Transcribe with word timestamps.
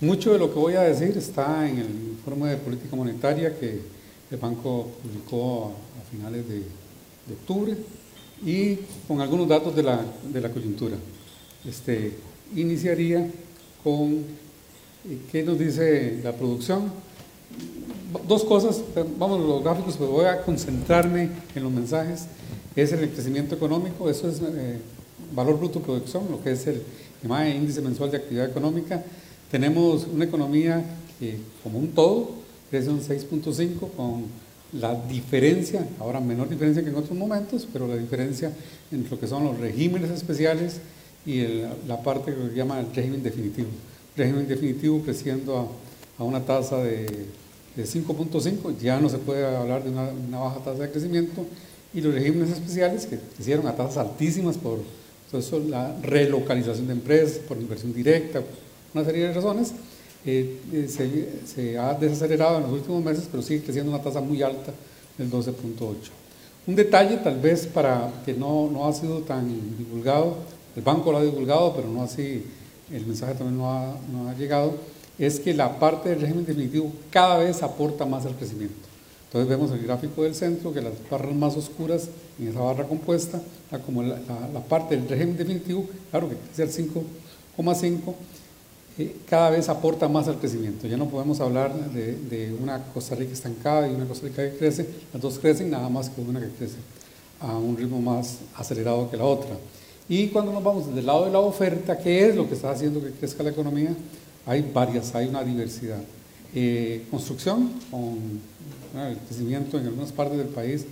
Mucho 0.00 0.32
de 0.32 0.38
lo 0.38 0.50
que 0.50 0.58
voy 0.58 0.74
a 0.76 0.80
decir 0.80 1.14
está 1.18 1.68
en 1.68 1.76
el 1.76 1.90
informe 2.12 2.48
de 2.48 2.56
política 2.56 2.96
monetaria 2.96 3.58
que 3.58 3.82
el 4.30 4.36
banco 4.38 4.88
publicó 5.02 5.74
a, 6.00 6.10
finales 6.10 6.48
de, 6.48 6.62
octubre 7.34 7.76
y 8.44 8.76
con 9.06 9.20
algunos 9.20 9.46
datos 9.46 9.76
de 9.76 9.82
la, 9.82 10.02
de 10.32 10.40
la 10.40 10.48
coyuntura. 10.48 10.96
Este, 11.68 12.14
iniciaría 12.56 13.30
con 13.84 14.24
eh, 15.06 15.18
qué 15.30 15.42
nos 15.42 15.58
dice 15.58 16.18
la 16.24 16.32
producción. 16.32 16.90
Dos 18.26 18.44
cosas, 18.44 18.82
vamos 19.18 19.38
a 19.38 19.44
los 19.46 19.62
gráficos, 19.62 19.96
pero 19.98 20.12
voy 20.12 20.24
a 20.24 20.40
concentrarme 20.40 21.28
en 21.54 21.62
los 21.62 21.70
mensajes. 21.70 22.24
Es 22.74 22.90
el 22.92 23.06
crecimiento 23.10 23.54
económico, 23.54 24.08
eso 24.08 24.30
es 24.30 24.40
eh, 24.40 24.78
valor 25.34 25.58
bruto 25.58 25.80
producción, 25.80 26.26
lo 26.30 26.42
que 26.42 26.52
es 26.52 26.66
el 26.66 26.82
índice 27.54 27.82
mensual 27.82 28.10
de 28.10 28.16
actividad 28.16 28.48
económica. 28.48 29.04
Tenemos 29.50 30.06
una 30.06 30.24
economía 30.24 30.84
que, 31.18 31.38
como 31.62 31.78
un 31.78 31.88
todo, 31.88 32.30
crece 32.70 32.90
un 32.90 33.00
6.5 33.00 33.90
con 33.96 34.24
la 34.72 34.94
diferencia, 34.94 35.86
ahora 35.98 36.20
menor 36.20 36.48
diferencia 36.48 36.82
que 36.82 36.90
en 36.90 36.96
otros 36.96 37.18
momentos, 37.18 37.66
pero 37.72 37.88
la 37.88 37.96
diferencia 37.96 38.52
entre 38.92 39.10
lo 39.10 39.18
que 39.18 39.26
son 39.26 39.44
los 39.44 39.58
regímenes 39.58 40.10
especiales 40.10 40.80
y 41.26 41.44
la 41.88 42.02
parte 42.02 42.32
que 42.32 42.50
se 42.50 42.54
llama 42.54 42.78
el 42.80 42.94
régimen 42.94 43.22
definitivo. 43.22 43.68
régimen 44.16 44.46
definitivo 44.46 45.02
creciendo 45.02 45.68
a, 46.18 46.24
una 46.24 46.44
tasa 46.44 46.78
de, 46.78 47.26
5.5, 47.76 48.76
ya 48.78 49.00
no 49.00 49.08
se 49.08 49.18
puede 49.18 49.44
hablar 49.44 49.82
de 49.82 49.90
una, 49.90 50.38
baja 50.38 50.58
tasa 50.58 50.82
de 50.82 50.90
crecimiento, 50.90 51.46
y 51.94 52.00
los 52.00 52.14
regímenes 52.14 52.50
especiales 52.50 53.06
que 53.06 53.18
crecieron 53.36 53.66
a 53.66 53.74
tasas 53.74 53.96
altísimas 53.96 54.56
por 54.56 54.78
eso, 55.32 55.60
la 55.60 55.96
relocalización 56.02 56.88
de 56.88 56.92
empresas, 56.92 57.38
por 57.38 57.56
inversión 57.56 57.94
directa, 57.94 58.42
una 58.94 59.04
serie 59.04 59.28
de 59.28 59.32
razones, 59.32 59.72
eh, 60.24 60.60
eh, 60.72 60.86
se, 60.88 61.46
se, 61.46 61.78
ha 61.78 61.94
desacelerado 61.94 62.58
en 62.58 62.64
los 62.64 62.72
últimos 62.72 63.02
meses, 63.02 63.28
pero 63.30 63.42
sigue 63.42 63.62
creciendo 63.62 63.90
una 63.90 64.02
tasa 64.02 64.20
muy 64.20 64.42
alta 64.42 64.72
del 65.16 65.30
12.8. 65.30 65.94
Un 66.66 66.76
detalle 66.76 67.16
tal 67.18 67.40
vez 67.40 67.66
para 67.66 68.12
que 68.24 68.34
no, 68.34 68.68
no 68.70 68.86
ha 68.86 68.92
sido 68.92 69.20
tan 69.20 69.48
divulgado, 69.78 70.36
el 70.76 70.82
banco 70.82 71.10
lo 71.10 71.18
ha 71.18 71.22
divulgado, 71.22 71.74
pero 71.74 71.88
no 71.88 72.02
así, 72.02 72.44
el 72.92 73.06
mensaje 73.06 73.34
también 73.34 73.58
no 73.58 73.72
ha, 73.72 73.94
no 74.12 74.28
ha 74.28 74.34
llegado, 74.34 74.74
es 75.18 75.40
que 75.40 75.54
la 75.54 75.78
parte 75.78 76.10
del 76.10 76.20
régimen 76.20 76.44
definitivo 76.44 76.92
cada 77.10 77.38
vez 77.38 77.62
aporta 77.62 78.04
más 78.04 78.26
al 78.26 78.34
crecimiento. 78.36 78.90
Entonces 79.26 79.48
vemos 79.48 79.70
el 79.70 79.82
gráfico 79.84 80.24
del 80.24 80.34
centro, 80.34 80.72
que 80.72 80.82
las 80.82 80.92
barras 81.08 81.34
más 81.34 81.56
oscuras 81.56 82.08
en 82.38 82.48
esa 82.48 82.60
barra 82.60 82.84
compuesta, 82.84 83.40
como 83.86 84.02
la, 84.02 84.18
la, 84.52 84.60
parte 84.60 84.96
del 84.96 85.08
régimen 85.08 85.36
definitivo, 85.36 85.86
claro 86.10 86.28
que 86.28 86.36
es 86.52 86.58
el 86.58 86.86
5,5, 86.86 88.14
cada 89.28 89.50
vez 89.50 89.68
aporta 89.68 90.08
más 90.08 90.28
al 90.28 90.38
crecimiento. 90.38 90.86
Ya 90.86 90.96
no 90.96 91.08
podemos 91.08 91.40
hablar 91.40 91.74
de, 91.90 92.54
una 92.60 92.82
Costa 92.92 93.14
Rica 93.14 93.32
estancada 93.32 93.88
y 93.88 93.94
una 93.94 94.06
Costa 94.06 94.26
Rica 94.26 94.50
que 94.50 94.56
crece, 94.56 94.86
las 95.12 95.22
dos 95.22 95.38
crecen 95.38 95.70
nada 95.70 95.88
más 95.88 96.10
que 96.10 96.20
una 96.20 96.40
que 96.40 96.48
crece 96.48 96.76
a 97.40 97.56
un 97.56 97.76
ritmo 97.76 98.00
más 98.00 98.38
acelerado 98.56 99.10
que 99.10 99.16
la 99.16 99.24
otra. 99.24 99.56
Y 100.08 100.28
cuando 100.28 100.52
nos 100.52 100.62
vamos 100.62 100.86
desde 100.88 101.00
el 101.00 101.06
lado 101.06 101.24
de 101.24 101.30
la 101.30 101.38
oferta, 101.38 101.98
¿qué 101.98 102.28
es 102.28 102.36
lo 102.36 102.48
que 102.48 102.54
está 102.54 102.70
haciendo 102.70 103.02
que 103.02 103.10
crezca 103.10 103.42
la 103.42 103.50
economía? 103.50 103.94
Hay 104.46 104.68
varias, 104.74 105.14
hay 105.14 105.28
una 105.28 105.44
diversidad. 105.44 106.00
Eh, 106.52 107.06
construcción, 107.10 107.70
con 107.90 108.18
el 109.00 109.16
crecimiento 109.18 109.78
en 109.78 109.86
algunas 109.86 110.10
partes 110.10 110.36
del 110.36 110.48
país 110.48 110.84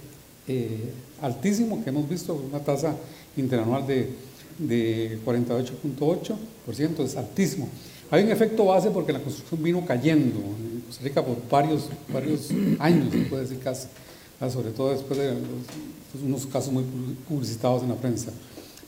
eh, 0.47 0.93
altísimo, 1.21 1.83
que 1.83 1.91
hemos 1.91 2.09
visto 2.09 2.33
una 2.35 2.61
tasa 2.61 2.95
interanual 3.37 3.87
de, 3.87 4.09
de 4.59 5.19
48.8%, 5.25 7.05
es 7.05 7.17
altísimo. 7.17 7.69
Hay 8.11 8.25
un 8.25 8.31
efecto 8.31 8.65
base 8.65 8.91
porque 8.91 9.13
la 9.13 9.21
construcción 9.21 9.63
vino 9.63 9.85
cayendo 9.85 10.39
en 10.39 10.81
Costa 10.87 11.05
Rica 11.05 11.23
por 11.23 11.37
varios, 11.51 11.91
varios 12.11 12.49
años, 12.79 13.13
se 13.13 13.19
puede 13.25 13.43
decir 13.43 13.59
casi, 13.59 13.87
ah, 14.41 14.49
sobre 14.49 14.71
todo 14.71 14.93
después 14.93 15.19
de 15.19 15.35
unos 16.25 16.47
casos 16.47 16.73
muy 16.73 16.85
publicitados 17.29 17.83
en 17.83 17.91
la 17.91 17.97
prensa. 17.97 18.33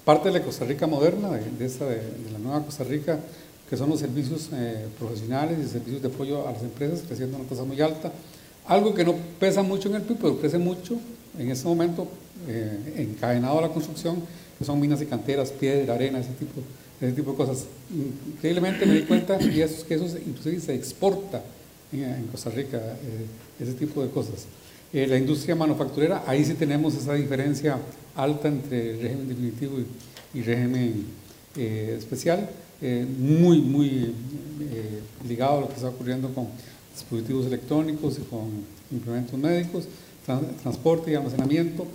Parte 0.06 0.30
de 0.30 0.38
la 0.38 0.44
Costa 0.44 0.64
Rica 0.64 0.86
moderna, 0.86 1.28
de, 1.32 1.66
esta, 1.66 1.84
de, 1.84 2.00
la 2.32 2.38
nueva 2.38 2.64
Costa 2.64 2.82
Rica, 2.84 3.20
que 3.68 3.76
son 3.76 3.90
los 3.90 4.00
servicios 4.00 4.48
eh, 4.54 4.86
profesionales 4.98 5.58
y 5.62 5.68
servicios 5.68 6.00
de 6.00 6.08
apoyo 6.08 6.48
a 6.48 6.52
las 6.52 6.62
empresas, 6.62 7.02
creciendo 7.06 7.36
una 7.36 7.46
tasa 7.46 7.64
muy 7.64 7.78
alta. 7.78 8.10
Algo 8.66 8.94
que 8.94 9.04
no 9.04 9.14
pesa 9.38 9.62
mucho 9.62 9.90
en 9.90 9.96
el 9.96 10.02
PIB, 10.02 10.16
pero 10.16 10.40
crece 10.40 10.56
mucho 10.56 10.96
en 11.38 11.50
este 11.50 11.68
momento, 11.68 12.08
eh, 12.48 12.94
encadenado 12.96 13.58
a 13.58 13.62
la 13.62 13.68
construcción, 13.68 14.22
que 14.58 14.64
son 14.64 14.80
minas 14.80 15.02
y 15.02 15.06
canteras, 15.06 15.50
piedra, 15.50 15.94
arena, 15.94 16.20
ese 16.20 16.30
tipo 16.30 16.54
de 16.56 16.66
ese 17.00 17.12
tipo 17.12 17.30
de 17.32 17.36
cosas. 17.36 17.66
Increíblemente 18.34 18.84
me 18.86 18.94
di 18.94 19.02
cuenta 19.02 19.40
y 19.40 19.60
eso, 19.60 19.86
que 19.86 19.94
eso 19.94 20.06
inclusive 20.18 20.60
se 20.60 20.74
exporta 20.74 21.42
en, 21.92 22.26
Costa 22.26 22.50
Rica, 22.50 22.78
eh, 22.78 23.26
ese 23.62 23.72
tipo 23.72 24.02
de 24.02 24.10
cosas. 24.10 24.46
Eh, 24.92 25.06
la 25.06 25.16
industria 25.16 25.54
manufacturera, 25.54 26.24
ahí 26.26 26.44
sí 26.44 26.54
tenemos 26.54 26.94
esa 26.94 27.14
diferencia 27.14 27.78
alta 28.14 28.48
entre 28.48 28.96
régimen 28.96 29.28
definitivo 29.28 29.78
y, 30.34 30.42
régimen 30.42 31.06
eh, 31.56 31.96
especial, 31.98 32.48
muy, 33.18 33.60
muy 33.60 34.14
ligado 35.28 35.58
a 35.58 35.60
lo 35.60 35.68
que 35.68 35.74
está 35.74 35.90
ocurriendo 35.90 36.32
con 36.32 36.46
dispositivos 36.94 37.44
electrónicos 37.44 38.18
y 38.18 38.22
con 38.22 38.48
implementos 38.90 39.38
médicos, 39.38 39.84
transporte 40.62 41.12
y 41.12 41.14
almacenamiento, 41.14 41.86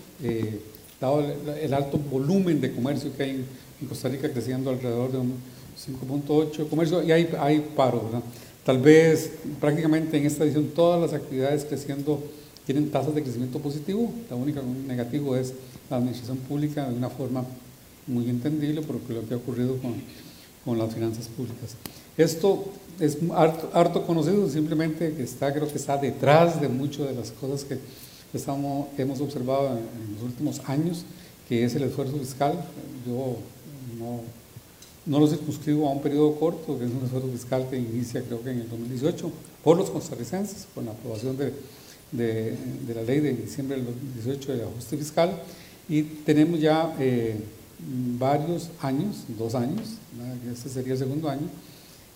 dado 0.99 1.23
el, 1.61 1.73
alto 1.73 1.97
volumen 1.97 2.61
de 2.61 2.73
comercio 2.73 3.15
que 3.15 3.23
hay 3.23 3.29
en 3.31 3.65
en 3.81 3.87
Costa 3.87 4.09
Rica 4.09 4.31
creciendo 4.31 4.69
alrededor 4.69 5.11
de 5.11 5.17
un 5.17 5.33
5.8 5.77 6.69
comercio 6.69 7.03
y 7.03 7.11
hay, 7.11 7.29
hay 7.39 7.59
paro, 7.75 8.03
¿verdad? 8.03 8.23
Tal 8.63 8.79
vez 8.79 9.31
prácticamente 9.59 10.17
en 10.17 10.25
esta 10.25 10.43
edición 10.43 10.71
todas 10.73 11.01
las 11.01 11.13
actividades 11.13 11.65
creciendo 11.65 12.23
tienen 12.65 12.89
tasas 12.89 13.13
de 13.13 13.21
crecimiento 13.21 13.59
positivo, 13.59 14.11
la 14.29 14.35
única 14.35 14.61
negativo 14.87 15.35
es 15.35 15.53
la 15.89 15.97
administración 15.97 16.37
pública 16.37 16.89
de 16.89 16.95
una 16.95 17.09
forma 17.09 17.45
muy 18.07 18.29
entendible 18.29 18.81
por 18.81 18.95
lo 18.95 19.27
que 19.27 19.33
ha 19.33 19.37
ocurrido 19.37 19.77
con, 19.77 19.93
con 20.63 20.77
las 20.77 20.93
finanzas 20.93 21.27
públicas. 21.27 21.75
Esto 22.17 22.65
es 22.99 23.17
harto, 23.73 24.05
conocido, 24.07 24.49
simplemente 24.49 25.13
que 25.13 25.23
está, 25.23 25.53
creo 25.53 25.67
que 25.67 25.77
está 25.77 25.97
detrás 25.97 26.61
de 26.61 26.69
muchas 26.69 27.07
de 27.07 27.13
las 27.13 27.31
cosas 27.31 27.65
que 27.65 27.77
estamos, 28.37 28.87
hemos 28.97 29.21
observado 29.21 29.77
en, 29.77 30.13
los 30.15 30.23
últimos 30.23 30.61
años, 30.65 31.05
que 31.47 31.63
es 31.63 31.75
el 31.75 31.83
esfuerzo 31.83 32.17
fiscal. 32.17 32.53
Yo 33.05 33.37
no, 33.99 34.21
no 35.05 35.19
lo 35.19 35.27
circunscribo 35.27 35.87
a 35.87 35.91
un 35.91 36.01
periodo 36.01 36.35
corto, 36.35 36.77
que 36.77 36.85
es 36.85 36.91
un 36.91 37.03
esfuerzo 37.03 37.29
fiscal 37.29 37.67
que 37.69 37.77
inicia 37.77 38.21
creo 38.23 38.43
que 38.43 38.51
en 38.51 38.61
el 38.61 38.69
2018 38.69 39.31
por 39.63 39.77
los 39.77 39.89
costarricenses, 39.89 40.67
con 40.75 40.85
la 40.85 40.91
aprobación 40.91 41.37
de, 41.37 41.51
de, 42.11 42.55
la 42.93 43.01
ley 43.01 43.19
de 43.19 43.33
diciembre 43.33 43.77
del 43.77 43.85
2018 43.85 44.55
de 44.55 44.63
ajuste 44.63 44.97
fiscal, 44.97 45.41
y 45.89 46.03
tenemos 46.03 46.59
ya 46.59 46.95
eh, 46.99 47.35
varios 48.19 48.69
años, 48.81 49.23
dos 49.37 49.55
años, 49.55 49.95
este 50.51 50.69
sería 50.69 50.93
el 50.93 50.99
segundo 50.99 51.29
año, 51.29 51.47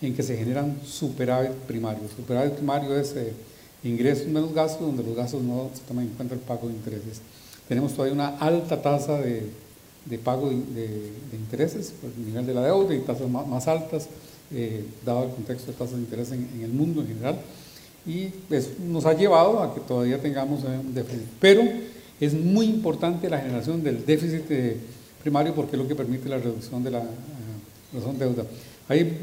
en 0.00 0.14
que 0.14 0.22
se 0.22 0.36
generan 0.36 0.78
superávit 0.84 1.52
primarios. 1.66 2.12
Superávit 2.16 2.54
primario 2.54 2.96
es 2.96 3.14
eh, 3.16 3.32
ingresos 3.84 4.26
menos 4.26 4.52
gastos, 4.52 4.86
donde 4.86 5.02
los 5.02 5.16
gastos 5.16 5.42
no 5.42 5.70
se 5.74 5.80
toman 5.82 6.06
en 6.06 6.10
cuenta 6.10 6.34
el 6.34 6.40
pago 6.40 6.68
de 6.68 6.74
intereses. 6.74 7.20
Tenemos 7.68 7.92
todavía 7.92 8.14
una 8.14 8.38
alta 8.38 8.80
tasa 8.82 9.18
de 9.18 9.50
de 10.04 10.18
pago 10.18 10.50
de, 10.50 11.12
intereses 11.32 11.92
por 12.00 12.10
el 12.10 12.26
nivel 12.26 12.46
de 12.46 12.54
la 12.54 12.62
deuda 12.62 12.94
y 12.94 13.00
tasas 13.00 13.28
más, 13.28 13.68
altas, 13.68 14.08
eh, 14.52 14.84
dado 15.04 15.24
el 15.24 15.30
contexto 15.30 15.72
de 15.72 15.78
tasas 15.78 15.96
de 15.96 16.00
interés 16.00 16.32
en, 16.32 16.48
el 16.62 16.70
mundo 16.70 17.00
en 17.02 17.08
general. 17.08 17.38
Y 18.06 18.30
eso 18.50 18.70
nos 18.88 19.04
ha 19.04 19.12
llevado 19.12 19.62
a 19.62 19.74
que 19.74 19.80
todavía 19.80 20.18
tengamos 20.20 20.64
eh, 20.64 20.78
un 20.78 20.94
déficit. 20.94 21.26
Pero 21.38 21.62
es 22.18 22.32
muy 22.34 22.66
importante 22.66 23.28
la 23.28 23.38
generación 23.38 23.82
del 23.82 24.04
déficit 24.04 24.44
eh, 24.50 24.76
primario 25.22 25.54
porque 25.54 25.76
es 25.76 25.82
lo 25.82 25.86
que 25.86 25.94
permite 25.94 26.28
la 26.28 26.38
reducción 26.38 26.82
de 26.82 26.90
la 26.90 27.02
razón 27.92 28.18
deuda. 28.18 28.44
Ahí 28.88 29.18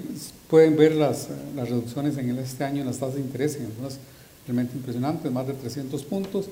pueden 0.50 0.78
ver 0.78 0.96
las, 0.96 1.28
las 1.56 1.70
reducciones 1.70 2.18
en 2.18 2.38
este 2.38 2.64
año 2.64 2.82
en 2.82 2.88
las 2.88 3.00
tasas 3.00 3.16
de 3.16 3.22
interés, 3.22 3.56
en 3.56 3.66
algunas 3.66 3.98
realmente 4.48 4.76
impresionantes, 4.76 5.32
más 5.32 5.46
de 5.46 5.54
300 5.54 6.04
puntos. 6.04 6.46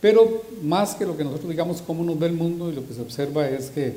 Pero 0.00 0.42
más 0.62 0.94
que 0.94 1.04
lo 1.04 1.16
que 1.16 1.24
nosotros 1.24 1.50
digamos 1.50 1.82
cómo 1.82 2.04
nos 2.04 2.18
ve 2.18 2.26
el 2.26 2.32
mundo 2.32 2.70
y 2.70 2.74
lo 2.74 2.86
que 2.86 2.94
se 2.94 3.02
observa 3.02 3.48
es 3.48 3.70
que 3.70 3.94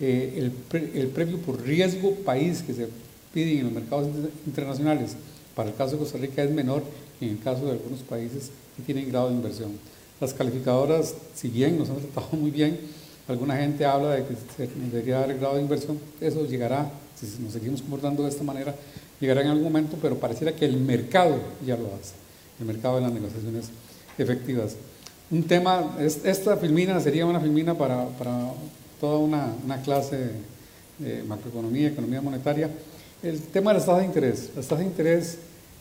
eh, 0.00 0.34
el, 0.36 0.52
el, 0.94 1.06
premio 1.08 1.38
por 1.38 1.62
riesgo 1.62 2.14
país 2.16 2.62
que 2.62 2.74
se 2.74 2.88
pide 3.32 3.58
en 3.58 3.64
los 3.64 3.72
mercados 3.72 4.08
internacionales 4.46 5.16
para 5.54 5.70
el 5.70 5.74
caso 5.74 5.92
de 5.92 5.98
Costa 5.98 6.18
Rica 6.18 6.44
es 6.44 6.50
menor 6.50 6.82
que 7.18 7.24
en 7.24 7.32
el 7.32 7.42
caso 7.42 7.64
de 7.64 7.72
algunos 7.72 8.00
países 8.00 8.50
que 8.76 8.82
tienen 8.82 9.08
grado 9.08 9.30
de 9.30 9.36
inversión. 9.36 9.72
Las 10.20 10.34
calificadoras, 10.34 11.14
si 11.34 11.48
bien 11.48 11.78
nos 11.78 11.88
han 11.88 11.96
tratado 11.96 12.36
muy 12.36 12.50
bien, 12.50 12.78
alguna 13.26 13.56
gente 13.56 13.84
habla 13.84 14.10
de 14.10 14.24
que 14.24 14.34
se 14.56 14.68
debería 14.90 15.20
dar 15.20 15.30
el 15.30 15.38
grado 15.38 15.56
de 15.56 15.62
inversión, 15.62 15.98
eso 16.20 16.46
llegará, 16.46 16.90
si 17.18 17.42
nos 17.42 17.52
seguimos 17.52 17.80
comportando 17.80 18.22
de 18.22 18.28
esta 18.28 18.44
manera, 18.44 18.74
llegará 19.20 19.40
en 19.40 19.48
algún 19.48 19.64
momento, 19.64 19.96
pero 20.00 20.16
pareciera 20.16 20.54
que 20.54 20.66
el 20.66 20.76
mercado 20.76 21.36
ya 21.66 21.76
lo 21.76 21.86
hace, 21.86 22.12
el 22.60 22.66
mercado 22.66 22.96
de 22.96 23.02
las 23.02 23.12
negociaciones 23.12 23.70
efectivas 24.18 24.76
un 25.30 25.42
tema, 25.42 25.96
esta 25.98 26.56
filmina 26.56 27.00
sería 27.00 27.26
una 27.26 27.40
filmina 27.40 27.76
para, 27.76 28.06
para 28.10 28.52
toda 29.00 29.18
una, 29.18 29.52
una, 29.64 29.82
clase 29.82 30.30
de 30.98 31.24
macroeconomía, 31.24 31.88
economía 31.88 32.20
monetaria. 32.20 32.70
el 33.22 33.40
tema 33.40 33.72
de 33.72 33.78
las 33.78 33.86
tasas 33.86 34.02
de 34.02 34.06
interés. 34.06 34.50
Las 34.54 34.66
tasas 34.66 34.78
de 34.78 34.84
interés, 34.84 35.38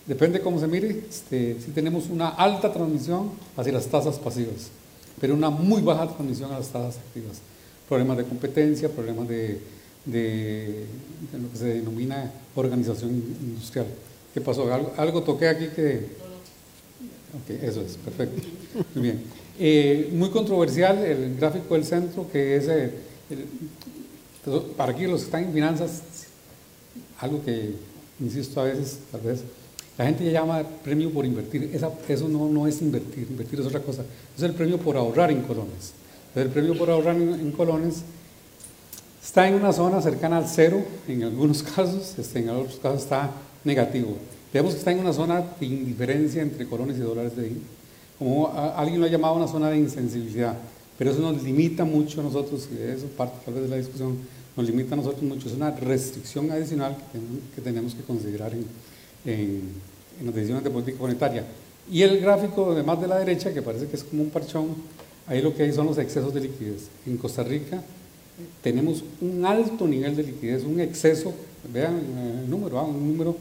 depende 0.08 0.42
cómo 0.42 0.60
se 0.60 0.68
mire, 0.68 1.04
este, 1.08 1.58
si 1.62 1.72
tenemos 1.72 2.10
una 2.10 2.30
alta 2.30 2.74
transmisión 2.74 3.32
hacia 3.56 3.72
las 3.72 3.86
tasas 3.86 4.18
pasivas, 4.18 4.72
pero 5.22 5.36
una 5.36 5.52
muy 5.52 5.84
baja 5.84 6.08
transmisión 6.08 6.52
a 6.52 6.58
las 6.58 6.70
tasas 6.70 6.98
activas. 6.98 7.38
Problemas 7.88 8.18
de 8.18 8.24
competencia, 8.24 8.90
problemas 8.90 9.28
de, 9.28 9.62
de, 10.06 10.86
lo 11.40 11.52
que 11.52 11.58
se 11.58 11.66
denomina 11.66 12.32
organización 12.56 13.12
industrial. 13.12 13.86
¿Qué 14.34 14.42
pasó? 14.42 14.74
Algo, 14.98 15.22
toqué 15.22 15.48
aquí 15.48 15.68
que... 15.68 16.25
Ok, 17.44 17.50
eso 17.62 17.82
es, 17.82 17.98
perfecto. 17.98 18.42
Muy 18.94 19.04
bien. 19.04 19.24
Eh, 19.60 20.10
muy 20.14 20.30
controversial 20.30 20.98
el 21.00 21.36
gráfico 21.36 21.74
del 21.76 21.86
centro, 21.86 22.30
que 22.32 22.58
es, 22.58 22.68
eh, 22.68 22.92
para 24.78 24.92
aquí 24.92 25.06
los 25.06 25.22
que 25.22 25.26
están 25.26 25.44
en 25.46 25.54
finanzas, 25.54 26.02
algo 27.20 27.44
que, 27.44 27.72
insisto 28.20 28.62
a 28.62 28.66
veces, 28.66 29.00
tal 29.12 29.22
vez, 29.22 29.42
la 29.98 30.06
gente 30.06 30.30
llama 30.30 30.64
premio 30.84 31.10
por 31.10 31.26
invertir. 31.26 31.72
eso 32.08 32.28
no, 32.28 32.50
no 32.50 32.68
es 32.68 32.82
invertir, 32.82 33.28
invertir 33.30 33.62
es 33.62 33.66
otra 33.66 33.80
cosa. 33.80 34.04
Es 34.36 34.44
el 34.44 34.54
premio 34.54 34.78
por 34.78 34.98
ahorrar 34.98 35.32
en 35.32 35.42
colones. 35.42 35.94
el 36.36 36.50
premio 36.50 36.78
por 36.78 36.90
ahorrar 36.90 37.16
en, 37.16 37.52
colones 37.54 38.02
está 39.24 39.48
en 39.48 39.56
una 39.56 39.72
zona 39.72 40.02
cercana 40.02 40.38
al 40.38 40.48
cero, 40.48 40.84
en 41.08 41.24
algunos 41.24 41.64
casos, 41.76 42.16
este, 42.18 42.40
en 42.40 42.50
otros 42.50 42.78
casos 42.78 43.04
está 43.04 43.32
negativo. 43.64 44.18
Vemos 44.56 44.72
que 44.72 44.80
está 44.80 44.92
en 44.94 45.00
una 45.00 45.12
zona 45.12 45.44
de 45.60 45.66
indiferencia 45.66 46.42
entre 46.42 46.66
colones 46.66 46.96
y 46.96 47.02
dólares 47.02 47.36
de 47.36 47.52
como 48.18 48.48
alguien 48.48 49.02
lo 49.02 49.06
ha 49.06 49.10
llamado 49.10 49.36
una 49.36 49.50
zona 49.50 49.70
de 49.70 49.78
insensibilidad, 49.78 50.56
pero 50.98 51.12
eso 51.12 51.20
nos 51.20 51.44
limita 51.44 51.84
mucho 51.84 52.22
a 52.22 52.24
nosotros, 52.24 52.70
y 52.72 52.82
eso 52.82 53.06
parte 53.18 53.36
tal 53.44 53.56
vez 53.56 53.64
de 53.64 53.70
la 53.70 53.76
discusión, 53.76 54.16
nos 54.56 54.66
limita 54.66 54.94
a 54.94 54.96
nosotros 54.96 55.24
mucho, 55.24 55.50
es 55.50 55.56
una 55.56 55.72
restricción 55.72 56.50
adicional 56.52 56.96
que, 57.54 57.62
tenemos 57.62 57.96
que 57.96 58.04
considerar 58.04 58.54
en, 58.54 58.66
en, 59.30 59.62
las 60.24 60.34
decisiones 60.34 60.64
de 60.64 60.70
política 60.70 61.00
monetaria. 61.02 61.46
Y 61.92 62.04
el 62.04 62.22
gráfico, 62.22 62.72
además 62.72 63.02
de 63.02 63.08
la 63.08 63.20
derecha, 63.20 63.54
que 63.54 63.62
parece 63.62 63.88
que 63.88 63.98
es 63.98 64.06
como 64.06 64.24
un 64.24 64.30
parchón, 64.30 64.68
ahí 65.28 65.42
lo 65.42 65.54
que 65.54 65.64
hay 65.64 65.74
son 65.74 65.88
los 65.88 65.98
excesos 65.98 66.34
de 66.34 66.40
liquidez. 66.40 66.88
En 67.06 67.18
Costa 67.18 67.44
Rica 67.44 67.84
tenemos 68.64 69.04
un 69.20 69.46
alto 69.46 69.86
nivel 69.86 70.16
de 70.16 70.24
liquidez, 70.24 70.64
un 70.64 70.80
exceso, 70.80 71.34
vean 71.74 71.98
el 72.44 72.50
número, 72.50 72.80
ah, 72.80 72.84
un 72.84 73.06
número 73.06 73.36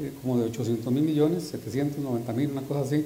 eh, 0.00 0.12
como 0.20 0.38
de 0.38 0.46
800 0.46 0.92
mil 0.92 1.02
millones, 1.02 1.44
790 1.44 2.32
mil, 2.32 2.50
una 2.50 2.62
cosa 2.62 2.80
así, 2.80 3.04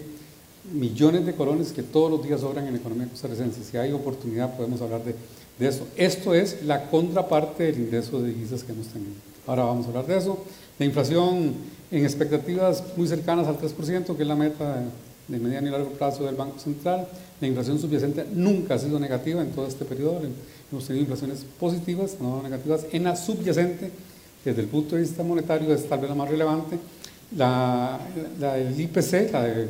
millones 0.72 1.26
de 1.26 1.34
colones 1.34 1.72
que 1.72 1.82
todos 1.82 2.10
los 2.10 2.22
días 2.22 2.40
sobran 2.40 2.66
en 2.66 2.74
la 2.74 2.78
economía 2.78 3.08
costarricense. 3.08 3.64
Si 3.64 3.76
hay 3.76 3.92
oportunidad 3.92 4.56
podemos 4.56 4.80
hablar 4.80 5.04
de, 5.04 5.14
de 5.58 5.68
eso. 5.68 5.86
Esto 5.96 6.34
es 6.34 6.62
la 6.64 6.88
contraparte 6.88 7.64
del 7.64 7.80
ingreso 7.80 8.20
de 8.22 8.32
divisas 8.32 8.62
que 8.62 8.72
hemos 8.72 8.86
tenido. 8.88 9.12
Ahora 9.46 9.64
vamos 9.64 9.86
a 9.86 9.88
hablar 9.88 10.06
de 10.06 10.18
eso. 10.18 10.44
La 10.78 10.86
inflación 10.86 11.54
en 11.90 12.04
expectativas 12.04 12.82
muy 12.96 13.08
cercanas 13.08 13.46
al 13.46 13.58
3%, 13.58 14.16
que 14.16 14.22
es 14.22 14.28
la 14.28 14.36
meta 14.36 14.84
de 15.28 15.38
mediano 15.38 15.68
y 15.68 15.70
largo 15.70 15.90
plazo 15.90 16.24
del 16.24 16.36
Banco 16.36 16.58
Central. 16.58 17.06
La 17.40 17.48
inflación 17.48 17.78
subyacente 17.78 18.24
nunca 18.32 18.74
ha 18.74 18.78
sido 18.78 18.98
negativa 19.00 19.42
en 19.42 19.50
todo 19.50 19.66
este 19.66 19.84
periodo. 19.84 20.22
Hemos 20.70 20.86
tenido 20.86 21.02
inflaciones 21.02 21.44
positivas, 21.58 22.16
no 22.20 22.42
negativas. 22.42 22.86
En 22.92 23.04
la 23.04 23.16
subyacente, 23.16 23.90
desde 24.44 24.62
el 24.62 24.68
punto 24.68 24.96
de 24.96 25.02
vista 25.02 25.22
monetario, 25.22 25.72
es 25.72 25.88
tal 25.88 26.00
vez 26.00 26.08
la 26.08 26.16
más 26.16 26.28
relevante. 26.28 26.78
La, 27.36 27.98
IPC, 28.76 29.32
la, 29.32 29.42
de, 29.42 29.62
eh, 29.62 29.68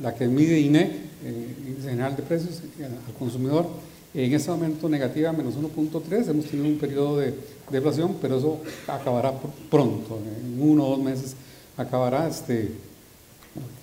la 0.00 0.14
que 0.14 0.28
mide 0.28 0.60
INEC, 0.60 0.92
eh, 1.24 1.54
Índice 1.66 1.90
General 1.90 2.14
de 2.14 2.22
Precios 2.22 2.62
eh, 2.78 2.84
al 2.84 3.14
Consumidor, 3.14 3.66
en 4.14 4.32
este 4.32 4.50
momento 4.50 4.88
negativa 4.88 5.32
menos 5.32 5.56
1.3, 5.56 6.28
hemos 6.28 6.46
tenido 6.46 6.68
un 6.68 6.78
periodo 6.78 7.18
de 7.18 7.34
deflación, 7.70 8.16
pero 8.20 8.38
eso 8.38 8.60
acabará 8.86 9.32
pronto, 9.70 10.18
en 10.40 10.62
uno 10.62 10.86
o 10.86 10.90
dos 10.90 11.00
meses 11.00 11.34
acabará. 11.76 12.28
Este, 12.28 12.70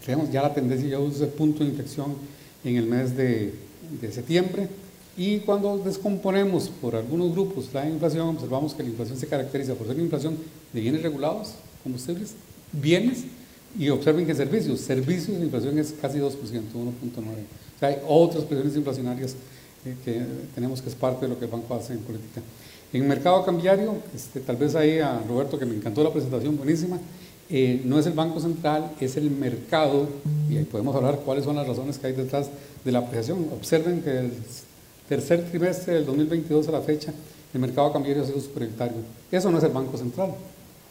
creemos 0.04 0.32
ya 0.32 0.42
la 0.42 0.54
tendencia 0.54 0.88
ya 0.88 0.98
el 0.98 1.30
punto 1.30 1.64
de 1.64 1.70
inflexión 1.70 2.16
en 2.64 2.78
el 2.78 2.86
mes 2.86 3.16
de, 3.16 3.54
de 4.02 4.12
septiembre. 4.12 4.70
Y 5.18 5.40
cuando 5.40 5.78
descomponemos 5.78 6.70
por 6.70 6.96
algunos 6.96 7.32
grupos 7.32 7.70
la 7.74 7.88
inflación, 7.88 8.28
observamos 8.30 8.74
que 8.74 8.84
la 8.84 8.90
inflación 8.90 9.18
se 9.18 9.28
caracteriza 9.28 9.74
por 9.76 9.88
ser 9.88 9.98
inflación 9.98 10.38
de 10.74 10.82
bienes 10.82 11.02
regulados, 11.02 11.54
combustibles, 11.84 12.34
bienes 12.74 13.24
y 13.78 13.90
observen 13.90 14.26
que 14.26 14.36
servicios, 14.36 14.82
servicios 14.82 15.38
de 15.38 15.46
inflación 15.46 15.80
es 15.80 15.94
casi 16.02 16.20
2%, 16.20 16.32
1.9%. 16.32 16.32
O 16.34 17.80
sea, 17.80 17.90
hay 17.90 17.98
otras 18.08 18.44
presiones 18.44 18.76
inflacionarias 18.76 19.36
eh, 19.86 19.96
que 20.04 20.22
tenemos 20.54 20.82
que 20.82 20.90
es 20.90 20.96
parte 20.96 21.26
de 21.26 21.30
lo 21.30 21.40
que 21.40 21.46
el 21.46 21.52
banco 21.52 21.76
hace 21.76 21.94
en 21.94 22.00
política. 22.00 22.42
En 22.92 23.08
mercado 23.08 23.44
cambiario, 23.46 23.96
este, 24.14 24.40
tal 24.40 24.56
vez 24.56 24.76
ahí 24.76 25.00
a 25.00 25.20
Roberto, 25.28 25.60
que 25.60 25.66
me 25.66 25.76
encantó 25.76 26.04
la 26.04 26.12
presentación, 26.12 26.58
buenísima, 26.58 27.00
eh, 27.50 27.82
no 27.86 28.00
es 28.00 28.06
el 28.06 28.14
Banco 28.14 28.40
Central, 28.40 28.92
es 29.00 29.18
el 29.18 29.30
mercado, 29.30 30.08
y 30.50 30.58
ahí 30.58 30.64
podemos 30.64 30.96
hablar 30.96 31.20
cuáles 31.26 31.44
son 31.44 31.56
las 31.56 31.68
razones 31.68 32.00
que 32.00 32.08
hay 32.08 32.14
detrás 32.14 32.50
de 32.84 32.92
la 32.92 33.00
apreciación. 33.00 33.48
Observen 33.54 34.02
que 34.02 34.12
el 34.18 34.32
tercer 35.08 35.46
trimestre 35.50 35.96
del 35.96 36.06
2022 36.06 36.68
a 36.68 36.72
la 36.72 36.82
fecha, 36.82 37.14
el 37.54 37.60
mercado 37.60 37.94
cambiario 37.94 38.24
ha 38.24 38.26
sido 38.26 38.42
superioritario. 38.42 38.98
Eso 39.32 39.52
no 39.52 39.58
es 39.58 39.64
el 39.64 39.72
Banco 39.72 39.98
Central, 39.98 40.32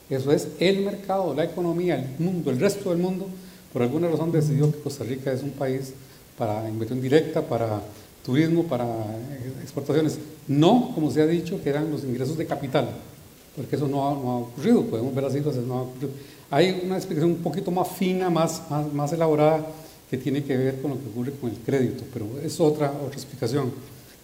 eso 0.08 0.32
es 0.32 0.48
el 0.58 0.84
mercado, 0.84 1.34
la 1.34 1.44
economía, 1.44 1.96
el 1.96 2.24
mundo, 2.24 2.50
el 2.50 2.60
resto 2.60 2.90
del 2.90 2.98
mundo, 2.98 3.26
por 3.72 3.82
alguna 3.82 4.08
razón 4.08 4.30
decidió 4.30 4.70
que 4.70 4.78
Costa 4.78 5.04
Rica 5.04 5.32
es 5.32 5.42
un 5.42 5.50
país 5.50 5.92
para 6.38 6.68
inversión 6.68 7.00
directa, 7.00 7.42
para 7.42 7.80
turismo, 8.24 8.64
para 8.64 8.86
exportaciones. 9.62 10.18
No, 10.46 10.92
como 10.94 11.10
se 11.10 11.22
ha 11.22 11.26
dicho, 11.26 11.60
que 11.62 11.70
eran 11.70 11.90
los 11.90 12.04
ingresos 12.04 12.36
de 12.36 12.46
capital, 12.46 12.88
porque 13.56 13.76
eso 13.76 13.88
no 13.88 14.04
ha, 14.04 14.38
ocurrido, 14.38 14.82
podemos 14.84 15.14
ver 15.14 15.24
las 15.24 15.32
cifras, 15.32 15.56
no 15.56 15.74
ha 15.74 15.82
ocurrido. 15.82 16.10
Hay 16.50 16.82
una 16.84 16.96
explicación 16.96 17.32
un 17.32 17.38
poquito 17.38 17.70
más 17.70 17.88
fina, 17.88 18.30
más, 18.30 18.62
más, 18.92 19.12
elaborada, 19.12 19.66
que 20.10 20.18
tiene 20.18 20.44
que 20.44 20.56
ver 20.56 20.80
con 20.80 20.92
lo 20.92 21.00
que 21.00 21.08
ocurre 21.08 21.32
con 21.32 21.50
el 21.50 21.56
crédito, 21.56 22.04
pero 22.12 22.26
es 22.42 22.60
otra, 22.60 22.92
otra 22.92 23.14
explicación. 23.14 23.72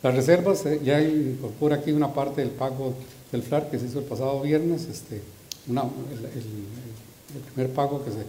Las 0.02 0.14
reservas, 0.14 0.64
eh, 0.66 0.80
ya 0.82 1.00
incorpora 1.00 1.76
aquí 1.76 1.92
una 1.92 2.12
parte 2.14 2.40
del 2.40 2.50
pago 2.50 2.94
del 3.32 3.42
FLAR 3.42 3.70
que 3.70 3.78
se 3.78 3.86
hizo 3.86 3.98
el 3.98 4.06
pasado 4.06 4.40
viernes, 4.40 4.86
este, 4.86 5.20
el, 5.68 7.42
primer 7.54 7.72
pago 7.72 8.04
que 8.04 8.10
se, 8.10 8.24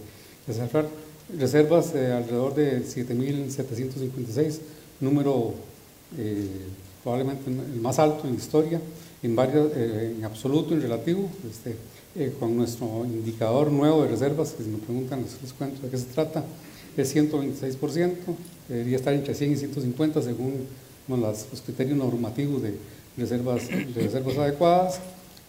que 0.46 0.52
se 0.52 0.62
reservas 1.38 1.92
de 1.92 2.12
alrededor 2.12 2.54
de 2.54 2.84
7.756, 2.84 4.58
número 5.00 5.54
eh, 6.18 6.46
probablemente 7.02 7.50
el 7.50 7.80
más 7.80 7.98
alto 7.98 8.28
en 8.28 8.34
historia, 8.34 8.80
en, 9.22 9.34
varios, 9.34 9.72
eh, 9.74 10.14
en 10.16 10.24
absoluto, 10.24 10.74
en 10.74 10.82
relativo, 10.82 11.28
este, 11.50 11.76
eh, 12.14 12.32
con 12.38 12.56
nuestro 12.56 13.04
indicador 13.04 13.70
nuevo 13.72 14.02
de 14.02 14.08
reservas, 14.08 14.52
que 14.52 14.62
si 14.62 14.70
me 14.70 14.78
preguntan 14.78 15.22
les, 15.22 15.52
cuento 15.52 15.82
de 15.82 15.88
qué 15.90 15.96
se 15.96 16.06
trata, 16.06 16.44
es 16.96 17.16
126%, 17.16 18.14
debería 18.68 18.96
estar 18.96 19.14
entre 19.14 19.34
100 19.34 19.52
y 19.52 19.56
150 19.56 20.22
según 20.22 20.66
los 21.16 21.60
criterios 21.64 21.96
normativos 21.96 22.62
de 22.62 22.76
reservas, 23.16 23.68
de 23.68 24.02
reservas 24.02 24.38
adecuadas 24.38 25.00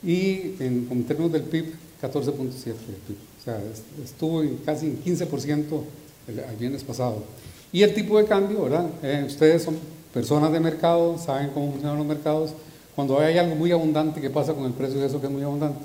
y 0.03 0.55
en, 0.59 1.05
términos 1.07 1.31
del 1.31 1.43
PIB, 1.43 1.73
14.7 2.01 2.63
del 2.63 2.73
PIB. 3.07 3.17
O 3.39 3.43
sea, 3.43 3.61
estuvo 4.03 4.41
en 4.43 4.57
casi 4.57 4.87
en 4.87 5.03
15% 5.03 5.81
el, 6.27 6.57
viernes 6.57 6.83
pasado. 6.83 7.23
Y 7.71 7.81
el 7.81 7.93
tipo 7.93 8.17
de 8.17 8.25
cambio, 8.25 8.63
¿verdad? 8.63 8.89
Eh, 9.01 9.23
ustedes 9.25 9.63
son 9.63 9.75
personas 10.13 10.51
de 10.51 10.59
mercado, 10.59 11.17
saben 11.17 11.49
cómo 11.53 11.71
funcionan 11.71 11.97
los 11.97 12.05
mercados. 12.05 12.51
Cuando 12.95 13.19
hay 13.19 13.37
algo 13.37 13.55
muy 13.55 13.71
abundante, 13.71 14.21
¿qué 14.21 14.29
pasa 14.29 14.53
con 14.53 14.65
el 14.65 14.73
precio 14.73 14.99
de 14.99 15.07
eso 15.07 15.19
que 15.19 15.27
es 15.27 15.31
muy 15.31 15.43
abundante? 15.43 15.83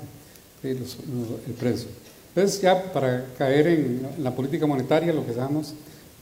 el 0.61 1.53
precio. 1.57 1.87
Entonces, 2.35 2.61
ya 2.61 2.91
para 2.91 3.25
caer 3.37 3.67
en 3.67 4.07
la 4.19 4.35
política 4.35 4.65
monetaria, 4.65 5.13
lo 5.13 5.25
que 5.25 5.33
sabemos, 5.33 5.73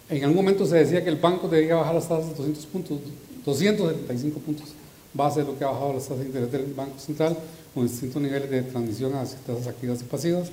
en 0.10 0.24
algún 0.24 0.38
momento 0.38 0.66
se 0.66 0.78
decía 0.78 1.04
que 1.04 1.10
el 1.10 1.18
banco 1.18 1.48
debía 1.48 1.76
bajar 1.76 1.96
las 1.96 2.08
tasas 2.08 2.38
200 2.38 2.66
puntos, 2.68 3.00
275 3.48 4.40
puntos 4.42 4.66
base 5.14 5.40
de 5.40 5.46
lo 5.46 5.58
que 5.58 5.64
ha 5.64 5.70
bajado 5.70 5.94
las 5.94 6.04
tasas 6.04 6.20
de 6.20 6.26
interés 6.26 6.52
del 6.52 6.74
Banco 6.74 7.00
Central 7.00 7.38
con 7.74 7.88
distintos 7.88 8.22
niveles 8.22 8.50
de 8.50 8.62
transmisión 8.64 9.16
a 9.16 9.24
tasas 9.24 9.68
activas 9.68 10.02
y 10.02 10.04
pasivas. 10.04 10.50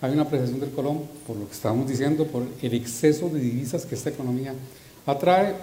Hay 0.00 0.12
una 0.12 0.22
apreciación 0.22 0.60
del 0.60 0.70
colón, 0.70 1.02
por 1.26 1.36
lo 1.36 1.46
que 1.46 1.52
estábamos 1.52 1.88
diciendo, 1.88 2.26
por 2.26 2.44
el 2.62 2.74
exceso 2.74 3.28
de 3.28 3.40
divisas 3.40 3.84
que 3.84 3.94
esta 3.94 4.10
economía 4.10 4.54
atrae 5.06 5.54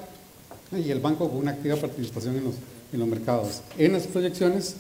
y 0.72 0.90
el 0.92 1.00
banco 1.00 1.30
con 1.30 1.40
una 1.40 1.52
activa 1.52 1.76
participación 1.76 2.36
en 2.38 2.44
los, 2.46 2.56
en 2.94 3.00
los 3.00 3.08
mercados. 3.08 3.62
En 3.78 3.94
las 3.94 4.08
proyecciones, 4.08 4.76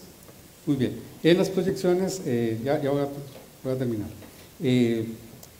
muy 0.65 0.75
bien, 0.75 0.99
en 1.23 1.37
las 1.37 1.49
proyecciones, 1.49 2.21
eh, 2.25 2.59
ya, 2.63 2.81
ya 2.81 2.91
voy, 2.91 3.01
a, 3.01 3.75
terminar. 3.77 4.09
Eh, 4.61 5.07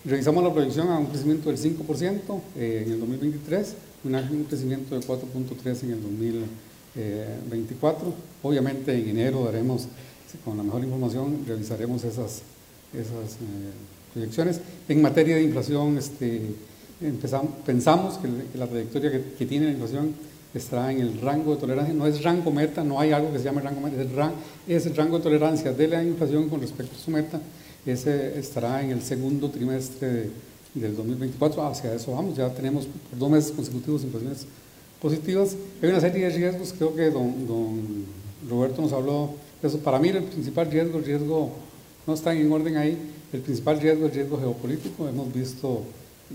revisamos 0.04 0.44
la 0.44 0.54
proyección 0.54 0.90
a 0.90 1.00
un 1.00 1.08
crecimiento 1.08 1.50
del 1.50 1.58
5% 1.58 2.42
eh, 2.58 2.84
en 2.86 2.94
el 2.94 3.00
2023, 3.00 3.75
un 4.06 4.46
crecimiento 4.46 5.00
de 5.00 5.06
4.3% 5.06 5.84
en 5.84 5.92
el 5.92 6.02
2024. 6.02 8.14
Obviamente 8.44 8.98
en 8.98 9.10
enero 9.10 9.46
daremos 9.46 9.88
con 10.44 10.58
la 10.58 10.64
mejor 10.64 10.84
información 10.84 11.44
realizaremos 11.48 12.04
esas, 12.04 12.42
esas 12.94 13.36
eh, 13.36 13.72
proyecciones. 14.14 14.60
En 14.90 15.02
materia 15.02 15.36
de 15.36 15.44
inflación, 15.44 15.98
este, 15.98 16.42
empezamos, 17.02 17.52
pensamos 17.66 18.18
que, 18.18 18.28
la 18.58 18.68
trayectoria 18.68 19.12
que, 19.38 19.46
tiene 19.46 19.68
la 19.68 19.72
inflación 19.74 20.14
estará 20.54 20.92
en 20.92 21.02
el 21.02 21.22
rango 21.22 21.56
de 21.56 21.62
tolerancia, 21.62 21.94
no 21.94 22.08
es 22.08 22.24
rango 22.24 22.52
meta, 22.52 22.84
no 22.84 23.00
hay 23.00 23.12
algo 23.12 23.32
que 23.32 23.40
se 23.40 23.46
llame 23.46 23.62
rango 23.62 23.82
meta, 23.82 24.02
es 24.02 24.08
el, 24.08 24.76
es 24.76 24.86
el 24.86 24.96
rango 24.96 25.18
de 25.18 25.24
tolerancia 25.24 25.74
de 25.74 25.88
la 25.88 26.04
inflación 26.04 26.50
con 26.50 26.62
respecto 26.62 26.96
a 26.96 27.00
su 27.00 27.12
meta, 27.12 27.42
ese 27.86 28.40
estará 28.40 28.82
en 28.82 28.92
el 28.92 29.02
segundo 29.02 29.50
trimestre 29.50 30.30
del 30.75 30.96
2024, 30.96 31.65
hacia 31.65 31.94
eso 31.96 32.12
vamos, 32.12 32.36
ya 32.36 32.53
tenemos 32.53 32.86
por 32.86 33.17
dos 33.17 33.29
meses 33.29 33.51
consecutivos 33.51 34.03
inflaciones 34.03 34.46
positivas. 35.01 35.55
Hay 35.82 35.89
una 35.89 36.01
serie 36.01 36.25
de 36.25 36.36
riesgos, 36.36 36.74
creo 36.77 36.94
que 36.94 37.10
don, 37.10 37.48
don 37.48 38.05
Roberto 38.50 38.82
nos 38.82 38.91
habló 38.91 39.32
de 39.62 39.67
eso. 39.70 39.79
Para 39.79 40.00
mí 40.00 40.10
el 40.10 40.24
principal 40.24 40.70
riesgo, 40.70 41.00
el 41.00 41.05
riesgo 41.05 41.51
no 42.05 42.13
está 42.13 42.34
en 42.34 42.51
orden 42.51 42.75
ahí, 42.75 42.98
el 43.32 43.41
principal 43.41 43.79
riesgo 43.79 44.05
es 44.05 44.12
el 44.12 44.17
riesgo 44.17 44.38
geopolítico, 44.38 45.08
hemos 45.08 45.34
visto, 45.34 45.82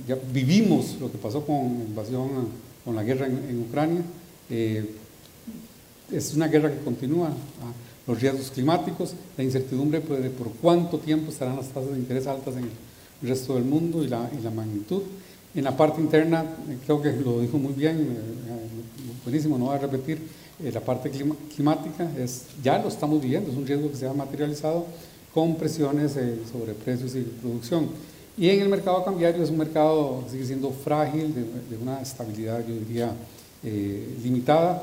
ya 0.09 0.17
vivimos 0.33 0.97
lo 0.99 1.13
que 1.13 1.19
pasó 1.19 1.45
con 1.45 1.79
la 1.79 1.85
invasión, 1.85 2.29
con 2.85 2.97
la 2.97 3.03
guerra 3.03 3.27
en, 3.27 3.65
Ucrania, 3.69 4.03
eh, 4.49 4.91
es 6.11 6.35
una 6.35 6.49
guerra 6.49 6.73
que 6.73 6.83
continúa, 6.83 7.29
¿ah? 7.29 7.73
los 8.07 8.21
riesgos 8.21 8.51
climáticos, 8.51 9.15
la 9.37 9.45
incertidumbre 9.45 10.01
de 10.01 10.31
por 10.31 10.51
cuánto 10.55 10.99
tiempo 10.99 11.31
estarán 11.31 11.57
las 11.57 11.69
tasas 11.69 11.93
de 11.93 11.99
interés 11.99 12.27
altas 12.27 12.55
en 12.57 12.65
el 12.65 12.71
resto 13.23 13.55
del 13.55 13.65
mundo 13.65 14.03
y 14.05 14.09
la, 14.09 14.31
y 14.39 14.43
la 14.43 14.51
magnitud. 14.51 15.03
En 15.55 15.65
la 15.65 15.77
parte 15.77 16.01
interna, 16.01 16.43
eh, 16.43 16.79
creo 16.85 17.03
que 17.03 17.13
lo 17.13 17.41
dijo 17.41 17.59
muy 17.59 17.73
bien, 17.73 17.97
eh, 17.99 19.25
buenísimo, 19.25 19.59
no 19.59 19.67
voy 19.67 19.77
a 19.77 19.79
repetir, 19.79 20.21
la 20.63 20.81
parte 20.81 21.11
climática 21.11 22.11
es, 22.19 22.45
ya 22.63 22.79
lo 22.79 22.89
estamos 22.89 23.23
viendo, 23.23 23.51
es 23.51 23.57
un 23.57 23.67
riesgo 23.67 23.91
que 23.91 23.97
se 23.97 24.07
ha 24.07 24.13
materializado 24.13 24.85
con 25.33 25.55
presiones 25.57 26.17
eh, 26.17 26.39
sobre 26.51 26.75
precios 26.75 27.15
y 27.15 27.21
producción. 27.21 27.89
Y 28.37 28.49
en 28.49 28.61
el 28.61 28.69
mercado 28.69 29.05
cambiario 29.05 29.43
es 29.43 29.51
un 29.51 29.59
mercado 29.59 30.25
sigue 30.31 30.45
siendo 30.45 30.71
frágil, 30.71 31.35
de, 31.35 31.77
una 31.77 32.01
estabilidad, 32.01 32.65
yo 32.67 32.75
diría, 32.75 33.13
eh, 33.63 34.17
limitada 34.23 34.83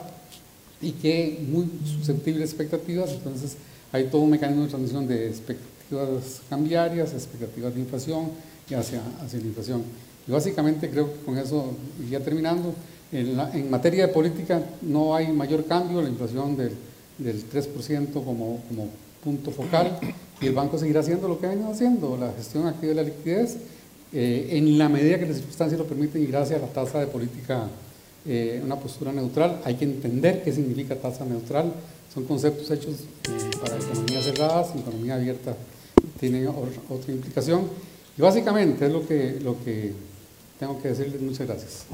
y 0.82 0.92
que 0.92 1.40
muy 1.50 1.68
susceptible 1.86 2.44
a 2.44 2.46
expectativas. 2.46 3.12
Entonces, 3.12 3.58
hay 3.92 4.06
todo 4.06 4.22
un 4.22 4.30
mecanismo 4.30 4.64
de 4.64 4.70
transmisión 4.70 5.08
de 5.08 5.28
expectativas 5.28 5.77
cambiarias, 6.50 7.14
expectativas 7.14 7.74
de 7.74 7.82
inflación 7.82 8.32
y 8.70 8.74
hacia, 8.74 9.02
hacia 9.24 9.40
la 9.40 9.46
inflación. 9.46 9.84
Y 10.28 10.32
básicamente 10.32 10.90
creo 10.90 11.14
que 11.14 11.20
con 11.22 11.38
eso, 11.38 11.74
ya 12.10 12.20
terminando, 12.20 12.74
en, 13.12 13.40
en 13.54 13.70
materia 13.70 14.08
de 14.08 14.14
política 14.14 14.62
no 14.82 15.16
hay 15.16 15.32
mayor 15.32 15.66
cambio, 15.66 16.02
la 16.02 16.10
inflación 16.10 16.58
del, 16.58 16.72
del 17.18 17.50
3% 17.50 18.14
como, 18.14 18.62
como 18.68 18.90
punto 19.24 19.52
focal 19.52 19.98
y 20.42 20.46
el 20.46 20.54
banco 20.54 20.78
seguirá 20.78 21.00
haciendo 21.00 21.28
lo 21.28 21.40
que 21.40 21.48
ha 21.48 21.50
venido 21.50 21.72
haciendo, 21.72 22.18
la 22.18 22.32
gestión 22.34 22.68
activa 22.68 22.90
de 22.90 22.96
la 22.96 23.04
liquidez, 23.04 23.58
eh, 24.14 24.50
en 24.52 24.78
la 24.78 24.88
medida 24.88 25.20
que 25.20 25.26
las 25.26 25.38
circunstancias 25.38 25.80
lo 25.80 25.86
permiten 25.86 26.24
y 26.24 26.28
gracias 26.28 26.62
a 26.62 26.66
la 26.66 26.72
tasa 26.72 27.00
de 27.00 27.08
política, 27.08 27.68
eh, 28.26 28.62
una 28.64 28.78
postura 28.78 29.12
neutral. 29.12 29.62
Hay 29.66 29.76
que 29.76 29.86
entender 29.86 30.44
qué 30.44 30.52
significa 30.52 30.96
tasa 30.96 31.26
neutral. 31.26 31.74
Son 32.14 32.24
conceptos 32.26 32.70
hechos 32.72 32.96
eh, 33.30 33.58
para 33.62 33.78
economías 33.78 34.24
cerradas, 34.24 34.76
economía 34.76 35.16
abierta 35.16 35.56
tiene 36.20 36.48
otra 36.48 37.14
implicación. 37.14 37.70
Y 38.18 38.22
básicamente 38.22 38.86
es 38.86 38.92
lo 38.92 39.08
que, 39.08 39.40
lo 39.42 39.64
que 39.64 39.94
tengo 40.60 40.82
que 40.82 40.90
decirles. 40.90 41.22
Muchas 41.22 41.48
gracias. 41.48 41.86